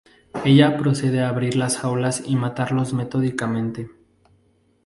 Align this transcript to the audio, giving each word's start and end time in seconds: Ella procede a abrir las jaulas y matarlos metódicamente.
Ella 0.43 0.77
procede 0.77 1.21
a 1.21 1.29
abrir 1.29 1.55
las 1.55 1.77
jaulas 1.77 2.23
y 2.25 2.35
matarlos 2.35 2.91
metódicamente. 2.91 3.91